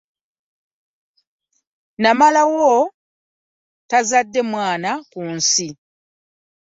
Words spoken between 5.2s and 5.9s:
nsi.